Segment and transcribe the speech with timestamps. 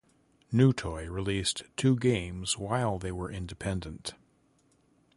[0.51, 4.15] Newtoy released two games while they were independent.